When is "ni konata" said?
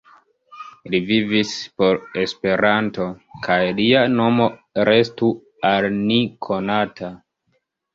6.05-7.17